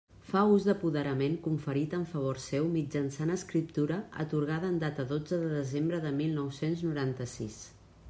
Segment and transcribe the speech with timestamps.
[0.27, 6.05] Fa ús d'apoderament conferit en favor seu mitjançant escriptura atorgada en data dotze de desembre
[6.09, 7.65] de mil nou-cents noranta-sis.